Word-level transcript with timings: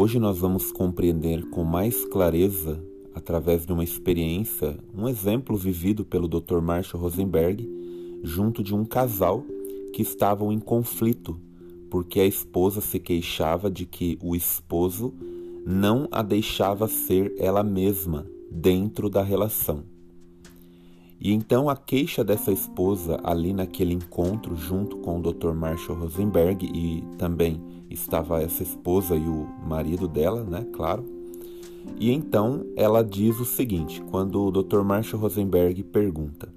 Hoje 0.00 0.20
nós 0.20 0.38
vamos 0.38 0.70
compreender 0.70 1.50
com 1.50 1.64
mais 1.64 2.04
clareza, 2.04 2.80
através 3.12 3.66
de 3.66 3.72
uma 3.72 3.82
experiência, 3.82 4.78
um 4.96 5.08
exemplo 5.08 5.56
vivido 5.56 6.04
pelo 6.04 6.28
Dr. 6.28 6.60
Marshall 6.60 7.02
Rosenberg, 7.02 7.68
junto 8.22 8.62
de 8.62 8.72
um 8.72 8.84
casal 8.84 9.44
que 9.92 10.00
estavam 10.00 10.52
em 10.52 10.60
conflito, 10.60 11.36
porque 11.90 12.20
a 12.20 12.26
esposa 12.26 12.80
se 12.80 13.00
queixava 13.00 13.68
de 13.68 13.86
que 13.86 14.16
o 14.22 14.36
esposo 14.36 15.12
não 15.66 16.06
a 16.12 16.22
deixava 16.22 16.86
ser 16.86 17.34
ela 17.36 17.64
mesma 17.64 18.24
dentro 18.52 19.10
da 19.10 19.24
relação. 19.24 19.82
E 21.20 21.32
então 21.32 21.68
a 21.68 21.74
queixa 21.74 22.22
dessa 22.22 22.52
esposa 22.52 23.18
ali 23.24 23.52
naquele 23.52 23.94
encontro 23.94 24.54
junto 24.54 24.98
com 24.98 25.18
o 25.18 25.32
Dr. 25.32 25.54
Marshall 25.54 25.98
Rosenberg 25.98 26.70
e 26.72 27.02
também 27.16 27.60
estava 27.90 28.42
essa 28.42 28.62
esposa 28.62 29.16
e 29.16 29.28
o 29.28 29.46
marido 29.66 30.06
dela, 30.06 30.44
né, 30.44 30.66
claro. 30.72 31.04
E 31.98 32.10
então 32.10 32.64
ela 32.76 33.02
diz 33.02 33.38
o 33.40 33.44
seguinte, 33.44 34.02
quando 34.10 34.42
o 34.42 34.50
Dr. 34.50 34.82
Marshall 34.82 35.20
Rosenberg 35.20 35.82
pergunta: 35.84 36.48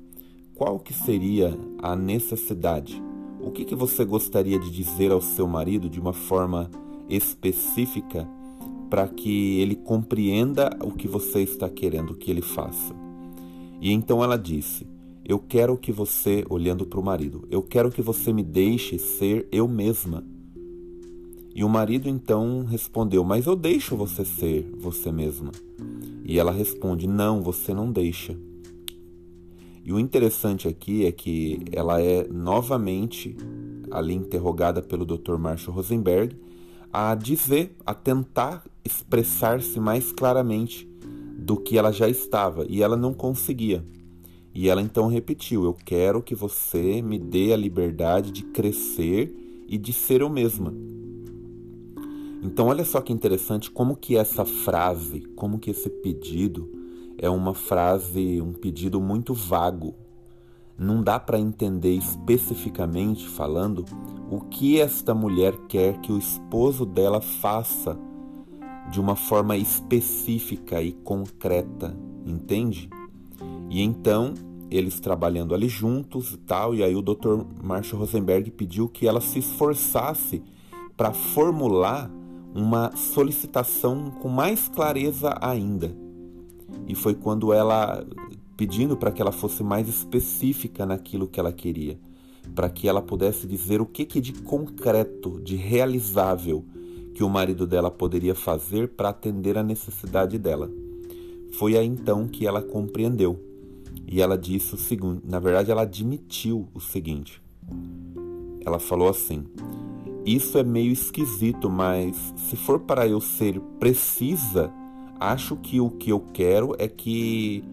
"Qual 0.55 0.79
que 0.79 0.93
seria 0.93 1.57
a 1.81 1.95
necessidade? 1.95 3.01
O 3.39 3.51
que 3.51 3.65
que 3.65 3.75
você 3.75 4.05
gostaria 4.05 4.59
de 4.59 4.69
dizer 4.69 5.11
ao 5.11 5.21
seu 5.21 5.47
marido 5.47 5.89
de 5.89 5.99
uma 5.99 6.13
forma 6.13 6.69
específica 7.09 8.27
para 8.89 9.07
que 9.07 9.59
ele 9.59 9.75
compreenda 9.75 10.69
o 10.83 10.91
que 10.91 11.07
você 11.07 11.41
está 11.41 11.69
querendo 11.69 12.15
que 12.15 12.29
ele 12.29 12.41
faça?" 12.41 12.93
E 13.81 13.91
então 13.91 14.23
ela 14.23 14.37
disse: 14.37 14.85
Eu 15.25 15.39
quero 15.39 15.75
que 15.75 15.91
você, 15.91 16.45
olhando 16.47 16.85
para 16.85 16.99
o 16.99 17.03
marido, 17.03 17.47
eu 17.49 17.63
quero 17.63 17.89
que 17.89 18.01
você 18.01 18.31
me 18.31 18.43
deixe 18.43 18.99
ser 18.99 19.47
eu 19.51 19.67
mesma. 19.67 20.23
E 21.53 21.63
o 21.63 21.69
marido 21.69 22.07
então 22.07 22.63
respondeu: 22.65 23.23
Mas 23.23 23.45
eu 23.45 23.55
deixo 23.55 23.95
você 23.95 24.23
ser 24.23 24.69
você 24.79 25.11
mesma. 25.11 25.51
E 26.23 26.39
ela 26.39 26.51
responde: 26.51 27.07
Não, 27.07 27.41
você 27.41 27.73
não 27.73 27.91
deixa. 27.91 28.37
E 29.83 29.91
o 29.91 29.99
interessante 29.99 30.67
aqui 30.67 31.05
é 31.05 31.11
que 31.11 31.65
ela 31.71 32.01
é 32.01 32.27
novamente 32.27 33.35
ali 33.89 34.13
interrogada 34.13 34.81
pelo 34.81 35.05
Dr. 35.05 35.37
Marshall 35.37 35.75
Rosenberg 35.75 36.35
a 36.93 37.15
dizer, 37.15 37.75
a 37.85 37.93
tentar 37.93 38.65
expressar-se 38.83 39.79
mais 39.79 40.11
claramente 40.11 40.87
do 41.37 41.57
que 41.57 41.77
ela 41.77 41.91
já 41.91 42.07
estava 42.07 42.65
e 42.69 42.83
ela 42.83 42.95
não 42.95 43.13
conseguia. 43.13 43.83
E 44.53 44.69
ela 44.69 44.81
então 44.81 45.07
repetiu: 45.07 45.63
Eu 45.63 45.73
quero 45.73 46.21
que 46.21 46.35
você 46.35 47.01
me 47.01 47.17
dê 47.17 47.53
a 47.53 47.57
liberdade 47.57 48.31
de 48.31 48.43
crescer 48.43 49.33
e 49.67 49.77
de 49.77 49.93
ser 49.93 50.21
eu 50.21 50.29
mesma. 50.29 50.73
Então 52.43 52.67
olha 52.67 52.83
só 52.83 52.99
que 53.01 53.13
interessante 53.13 53.69
como 53.69 53.95
que 53.95 54.17
essa 54.17 54.43
frase, 54.43 55.21
como 55.35 55.59
que 55.59 55.69
esse 55.69 55.89
pedido 55.89 56.69
é 57.17 57.29
uma 57.29 57.53
frase, 57.53 58.41
um 58.41 58.51
pedido 58.51 58.99
muito 58.99 59.33
vago. 59.33 59.93
Não 60.77 61.03
dá 61.03 61.19
para 61.19 61.39
entender 61.39 61.93
especificamente 61.93 63.27
falando 63.27 63.85
o 64.31 64.39
que 64.41 64.79
esta 64.79 65.13
mulher 65.13 65.55
quer 65.67 65.99
que 66.01 66.11
o 66.11 66.17
esposo 66.17 66.83
dela 66.85 67.21
faça 67.21 67.97
de 68.89 68.99
uma 68.99 69.15
forma 69.15 69.55
específica 69.55 70.81
e 70.81 70.91
concreta, 70.91 71.95
entende? 72.25 72.89
E 73.69 73.81
então, 73.81 74.33
eles 74.71 74.99
trabalhando 74.99 75.53
ali 75.53 75.69
juntos 75.69 76.33
e 76.33 76.37
tal, 76.37 76.73
e 76.73 76.83
aí 76.83 76.95
o 76.95 77.01
Dr. 77.01 77.43
Marshall 77.61 77.99
Rosenberg 77.99 78.49
pediu 78.51 78.89
que 78.89 79.07
ela 79.07 79.21
se 79.21 79.37
esforçasse 79.37 80.41
para 80.97 81.13
formular 81.13 82.09
uma 82.53 82.95
solicitação 82.95 84.11
com 84.11 84.27
mais 84.27 84.67
clareza 84.67 85.37
ainda. 85.41 85.95
E 86.87 86.95
foi 86.95 87.15
quando 87.15 87.53
ela 87.53 88.05
pedindo 88.57 88.95
para 88.95 89.11
que 89.11 89.21
ela 89.21 89.31
fosse 89.31 89.63
mais 89.63 89.87
específica 89.87 90.85
naquilo 90.85 91.27
que 91.27 91.39
ela 91.39 91.51
queria, 91.51 91.97
para 92.53 92.69
que 92.69 92.87
ela 92.87 93.01
pudesse 93.01 93.47
dizer 93.47 93.81
o 93.81 93.85
que, 93.85 94.05
que 94.05 94.21
de 94.21 94.33
concreto, 94.33 95.41
de 95.41 95.55
realizável 95.55 96.63
que 97.15 97.23
o 97.23 97.29
marido 97.29 97.65
dela 97.65 97.89
poderia 97.89 98.35
fazer 98.35 98.89
para 98.89 99.09
atender 99.09 99.57
a 99.57 99.63
necessidade 99.63 100.37
dela. 100.37 100.69
Foi 101.53 101.77
aí 101.77 101.85
então 101.85 102.27
que 102.27 102.45
ela 102.45 102.61
compreendeu. 102.61 103.39
E 104.07 104.21
ela 104.21 104.37
disse 104.37 104.75
o 104.75 104.77
seguinte, 104.77 105.21
na 105.25 105.39
verdade 105.39 105.71
ela 105.71 105.81
admitiu 105.81 106.67
o 106.73 106.79
seguinte. 106.79 107.41
Ela 108.65 108.79
falou 108.79 109.09
assim: 109.09 109.43
"Isso 110.25 110.57
é 110.57 110.63
meio 110.63 110.91
esquisito, 110.91 111.69
mas 111.69 112.33
se 112.35 112.55
for 112.55 112.79
para 112.79 113.07
eu 113.07 113.19
ser 113.19 113.59
precisa, 113.79 114.71
acho 115.19 115.55
que 115.55 115.79
o 115.79 115.89
que 115.89 116.11
eu 116.11 116.19
quero 116.33 116.75
é 116.77 116.87
que 116.87 117.63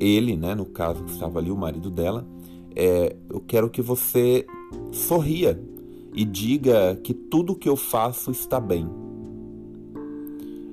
ele, 0.00 0.36
né, 0.36 0.54
no 0.54 0.64
caso 0.64 1.04
que 1.04 1.12
estava 1.12 1.38
ali 1.38 1.50
o 1.50 1.56
marido 1.56 1.90
dela, 1.90 2.26
é, 2.74 3.16
eu 3.28 3.40
quero 3.40 3.68
que 3.68 3.82
você 3.82 4.46
sorria 4.92 5.60
e 6.14 6.24
diga 6.24 6.96
que 6.96 7.12
tudo 7.12 7.54
que 7.54 7.68
eu 7.68 7.76
faço 7.76 8.30
está 8.30 8.58
bem. 8.58 8.88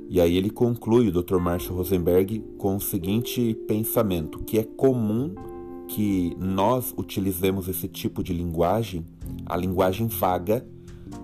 E 0.09 0.21
aí 0.21 0.37
ele 0.37 0.49
conclui, 0.49 1.09
o 1.09 1.11
Dr. 1.11 1.37
Marshall 1.37 1.77
Rosenberg, 1.77 2.41
com 2.57 2.77
o 2.77 2.81
seguinte 2.81 3.53
pensamento, 3.67 4.39
que 4.39 4.57
é 4.57 4.63
comum 4.63 5.35
que 5.87 6.35
nós 6.39 6.93
utilizemos 6.97 7.67
esse 7.67 7.87
tipo 7.87 8.23
de 8.23 8.33
linguagem, 8.33 9.05
a 9.45 9.57
linguagem 9.57 10.07
vaga, 10.07 10.65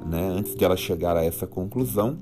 né, 0.06 0.30
antes 0.30 0.56
de 0.56 0.64
ela 0.64 0.78
chegar 0.78 1.16
a 1.16 1.24
essa 1.24 1.48
conclusão, 1.48 2.20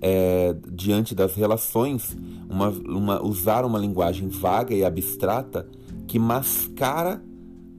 é, 0.00 0.54
diante 0.70 1.14
das 1.14 1.34
relações, 1.34 2.16
uma, 2.48 2.68
uma, 2.68 3.22
usar 3.22 3.64
uma 3.64 3.78
linguagem 3.78 4.28
vaga 4.28 4.74
e 4.74 4.84
abstrata 4.84 5.68
que 6.06 6.18
mascara 6.18 7.22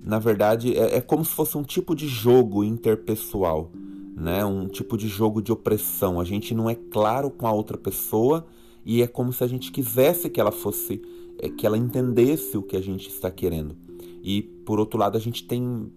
na 0.03 0.19
verdade, 0.19 0.77
é, 0.77 0.97
é 0.97 1.01
como 1.01 1.23
se 1.23 1.31
fosse 1.31 1.57
um 1.57 1.63
tipo 1.63 1.95
de 1.95 2.07
jogo 2.07 2.63
interpessoal, 2.63 3.71
né? 4.15 4.43
um 4.43 4.67
tipo 4.67 4.97
de 4.97 5.07
jogo 5.07 5.41
de 5.41 5.51
opressão. 5.51 6.19
A 6.19 6.25
gente 6.25 6.53
não 6.53 6.69
é 6.69 6.75
claro 6.75 7.31
com 7.31 7.47
a 7.47 7.53
outra 7.53 7.77
pessoa 7.77 8.45
e 8.85 9.01
é 9.01 9.07
como 9.07 9.31
se 9.31 9.43
a 9.43 9.47
gente 9.47 9.71
quisesse 9.71 10.29
que 10.29 10.41
ela 10.41 10.51
fosse, 10.51 11.01
é, 11.39 11.47
que 11.47 11.65
ela 11.65 11.77
entendesse 11.77 12.57
o 12.57 12.61
que 12.61 12.75
a 12.75 12.81
gente 12.81 13.07
está 13.07 13.31
querendo. 13.31 13.77
E 14.21 14.41
por 14.41 14.77
outro 14.77 14.99
lado, 14.99 15.17
a 15.17 15.21
gente 15.21 15.45
tem 15.45 15.89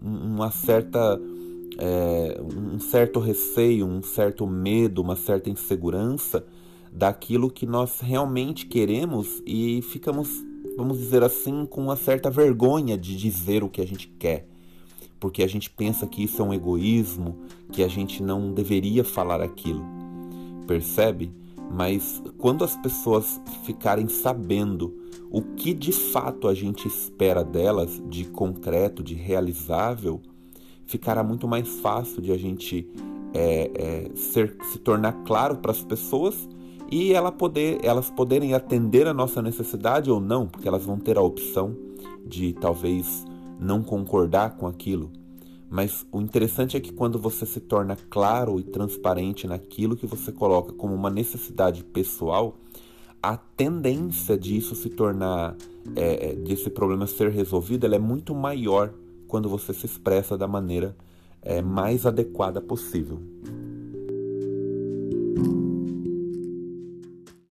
uma 0.00 0.50
certa, 0.50 1.18
é, 1.78 2.40
um 2.42 2.78
certo 2.78 3.20
receio, 3.20 3.86
um 3.86 4.02
certo 4.02 4.46
medo, 4.46 5.00
uma 5.00 5.16
certa 5.16 5.48
insegurança 5.48 6.44
daquilo 6.92 7.50
que 7.50 7.66
nós 7.66 8.00
realmente 8.00 8.66
queremos 8.66 9.42
e 9.46 9.80
ficamos 9.82 10.44
vamos 10.78 10.98
dizer 10.98 11.24
assim, 11.24 11.66
com 11.66 11.82
uma 11.82 11.96
certa 11.96 12.30
vergonha 12.30 12.96
de 12.96 13.16
dizer 13.16 13.64
o 13.64 13.68
que 13.68 13.80
a 13.80 13.86
gente 13.86 14.06
quer. 14.06 14.46
Porque 15.18 15.42
a 15.42 15.46
gente 15.48 15.68
pensa 15.68 16.06
que 16.06 16.22
isso 16.22 16.40
é 16.40 16.44
um 16.44 16.54
egoísmo, 16.54 17.40
que 17.72 17.82
a 17.82 17.88
gente 17.88 18.22
não 18.22 18.52
deveria 18.54 19.02
falar 19.02 19.40
aquilo. 19.40 19.84
Percebe? 20.68 21.32
Mas 21.68 22.22
quando 22.38 22.62
as 22.62 22.76
pessoas 22.76 23.40
ficarem 23.64 24.06
sabendo 24.06 24.96
o 25.32 25.42
que 25.42 25.74
de 25.74 25.90
fato 25.90 26.46
a 26.46 26.54
gente 26.54 26.86
espera 26.86 27.42
delas, 27.42 28.00
de 28.08 28.24
concreto, 28.26 29.02
de 29.02 29.14
realizável, 29.14 30.22
ficará 30.88 31.22
muito 31.22 31.46
mais 31.46 31.68
fácil 31.80 32.20
de 32.20 32.32
a 32.32 32.36
gente 32.36 32.88
é, 33.32 33.70
é, 33.74 34.16
ser, 34.16 34.56
se 34.72 34.78
tornar 34.78 35.12
claro 35.24 35.58
para 35.58 35.70
as 35.70 35.82
pessoas 35.82 36.48
e 36.90 37.12
ela 37.12 37.30
poder, 37.30 37.78
elas 37.84 38.10
poderem 38.10 38.54
atender 38.54 39.06
a 39.06 39.12
nossa 39.12 39.42
necessidade 39.42 40.10
ou 40.10 40.18
não, 40.18 40.48
porque 40.48 40.66
elas 40.66 40.84
vão 40.84 40.98
ter 40.98 41.18
a 41.18 41.22
opção 41.22 41.76
de 42.26 42.54
talvez 42.54 43.24
não 43.60 43.82
concordar 43.82 44.56
com 44.56 44.66
aquilo. 44.66 45.10
Mas 45.70 46.06
o 46.10 46.22
interessante 46.22 46.78
é 46.78 46.80
que 46.80 46.92
quando 46.92 47.18
você 47.18 47.44
se 47.44 47.60
torna 47.60 47.94
claro 48.08 48.58
e 48.58 48.62
transparente 48.62 49.46
naquilo 49.46 49.94
que 49.94 50.06
você 50.06 50.32
coloca 50.32 50.72
como 50.72 50.94
uma 50.94 51.10
necessidade 51.10 51.84
pessoal, 51.84 52.56
a 53.22 53.36
tendência 53.36 54.38
disso 54.38 54.74
se 54.74 54.88
tornar, 54.88 55.54
é, 55.94 56.30
é 56.30 56.34
desse 56.34 56.70
problema 56.70 57.06
ser 57.06 57.30
resolvido, 57.30 57.84
ela 57.84 57.96
é 57.96 57.98
muito 57.98 58.34
maior 58.34 58.94
quando 59.28 59.48
você 59.48 59.72
se 59.72 59.86
expressa 59.86 60.36
da 60.36 60.48
maneira 60.48 60.96
é, 61.42 61.62
mais 61.62 62.06
adequada 62.06 62.60
possível. 62.60 63.20